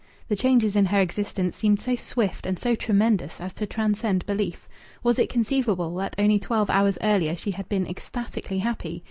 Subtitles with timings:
[0.29, 4.67] The changes in her existence seemed so swift and so tremendous as to transcend belief.
[5.03, 8.99] Was it conceivable that only twelve hours earlier she had been ecstatically happy?